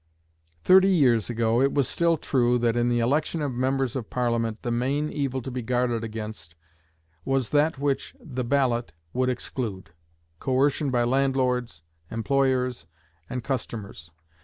[0.63, 4.63] "Thirty years ago it was still true that in the election of members of Parliament
[4.63, 6.55] the main evil to be guarded against
[7.23, 9.91] was that which the ballot would exclude
[10.39, 12.87] coercion by landlords, employers,
[13.29, 14.09] and customers.